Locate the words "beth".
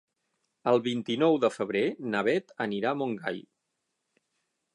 2.29-2.57